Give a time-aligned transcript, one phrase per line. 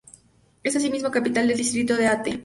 [0.63, 2.39] Es asimismo capital del distrito de Ate.